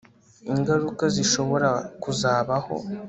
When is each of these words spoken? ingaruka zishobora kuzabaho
ingaruka 0.51 1.03
zishobora 1.15 1.69
kuzabaho 2.01 2.75